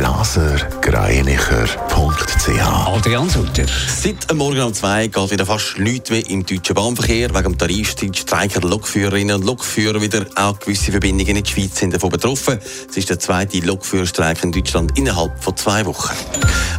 [0.00, 3.66] blasergreinicher.ch Adrian Sutter.
[3.86, 7.28] Seit Morgen um zwei geht wieder fast nichts mehr im deutschen Bahnverkehr.
[7.34, 10.24] Wegen dem Tarifstreit streiken Lokführerinnen und Lokführer wieder.
[10.36, 12.58] Auch gewisse Verbindungen in die Schweiz sind davon betroffen.
[12.88, 16.14] Es ist der zweite Lokführerstreik in Deutschland innerhalb von zwei Wochen.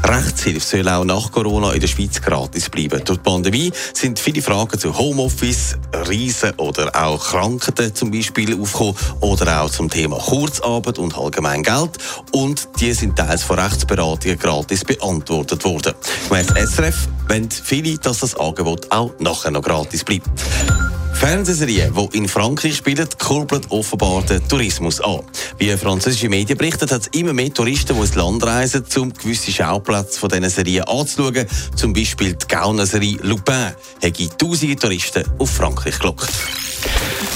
[0.04, 3.04] Rechtshilfe soll auch nach Corona in der Schweiz gratis bleiben.
[3.06, 8.96] Durch die Pandemie sind viele Fragen zu Homeoffice, Reisen oder auch Krankheiten zum Beispiel aufgekommen
[9.22, 11.98] oder auch zum Thema Kurzarbeit und allgemein Geld.
[12.32, 15.94] Und die sind teils von Rechtsberatungen gratis beantwortet worden.
[16.30, 20.30] Gemäss SRF wollen viele, dass das Angebot auch nachher noch gratis bleibt.
[21.22, 25.20] Fernsehserie, die in Frankreich spielen, kurbelt offenbar den Tourismus an.
[25.60, 29.52] Wie französische Medien berichten, hat es immer mehr Touristen, die ins Land reisen, um gewisse
[29.52, 31.46] Schauplätze von diesen Serien anzuschauen.
[31.76, 33.54] Zum Beispiel die Gaunerserie Lupin
[34.02, 36.32] hat tausende Touristen auf Frankreich gelockt.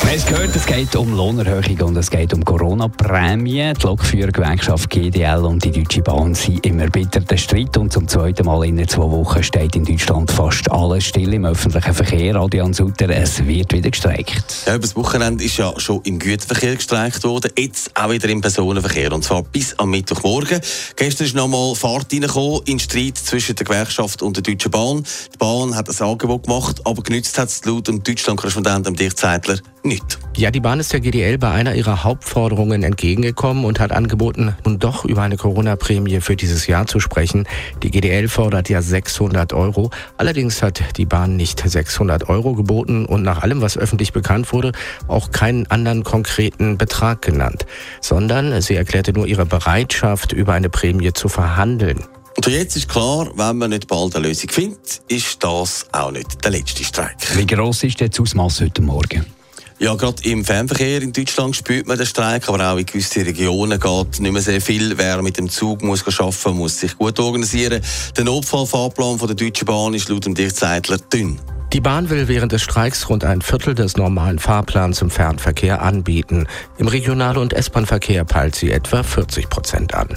[0.02, 3.76] Wir haben es gehört, es geht um Lohnerhöhung und es geht um Corona-Prämien.
[3.76, 8.46] Die Lokführergewerkschaft GDL und die Deutsche Bahn sind immer bitter der Streit und zum zweiten
[8.46, 12.36] Mal in zwei Wochen steht in Deutschland fast alles still im öffentlichen Verkehr.
[12.36, 14.64] Adrian Sutter, es wird wieder gestreikt.
[14.66, 19.12] Ja, das Wochenende ist ja schon im Güterverkehr gestreikt worden, jetzt auch wieder im Personenverkehr
[19.12, 20.62] und zwar bis am Mittwochmorgen.
[20.96, 25.06] Gestern ist nochmal Fahrt reingekommen in den Streit zwischen der Gewerkschaft und der Deutschen Bahn.
[25.34, 29.60] Die Bahn hat ein Angebot gemacht, aber genützt hat es laut dem Deutschland-Korrespondenten Dirk Zeitler
[29.84, 30.20] nicht.
[30.38, 34.80] Ja, die Bahn ist der GDL bei einer ihrer Hauptforderungen entgegengekommen und hat angeboten, nun
[34.80, 37.48] doch über eine Corona-Prämie für dieses Jahr zu sprechen.
[37.84, 39.92] Die GDL fordert ja 600 Euro.
[40.18, 44.74] Allerdings hat die Bahn nicht 600 Euro geboten und nach allem, was öffentlich bekannt wurde,
[45.08, 47.66] auch keinen anderen konkreten Betrag genannt,
[48.02, 52.04] sondern sie erklärte nur ihre Bereitschaft, über eine Prämie zu verhandeln.
[52.36, 56.44] Und jetzt ist klar, wenn man nicht bald eine Lösung findet, ist das auch nicht
[56.44, 57.16] der letzte Streik.
[57.38, 59.35] Wie gross ist das Ausmaß heute Morgen?
[59.78, 63.78] Ja, gerade im Fernverkehr in Deutschland spürt man den Streik, aber auch in gewissen Regionen
[63.78, 64.98] geht nicht mehr sehr viel.
[64.98, 67.82] Wer mit dem Zug muss arbeiten muss sich gut organisieren.
[68.16, 71.40] Der Notfallfahrplan von der Deutschen Bahn ist laut dem Dirkzeitler dünn.
[71.74, 76.48] Die Bahn will während des Streiks rund ein Viertel des normalen Fahrplans im Fernverkehr anbieten.
[76.78, 80.08] Im Regional- und S-Bahn-Verkehr peilt sie etwa 40 Prozent an.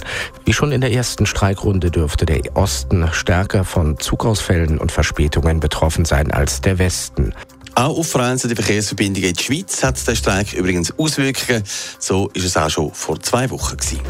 [0.45, 6.05] Wie schon in der ersten Streikrunde dürfte der Osten stärker von Zugausfällen und Verspätungen betroffen
[6.05, 7.33] sein als der Westen.
[7.79, 11.63] Auch auf vereinzelte Verkehrsverbindungen in der Schweiz hat der Streik übrigens Auswirkungen.
[11.97, 13.77] So ist es auch schon vor zwei Wochen.
[13.77, 14.01] Gewesen.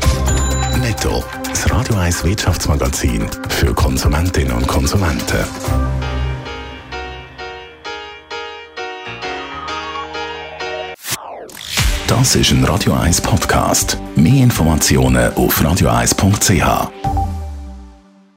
[0.81, 1.23] Netto.
[1.43, 5.45] Das Radio 1 Wirtschaftsmagazin für Konsumentinnen und Konsumenten.
[12.07, 13.99] Das ist ein Radio 1 Podcast.
[14.15, 17.18] Mehr Informationen auf radio1.ch.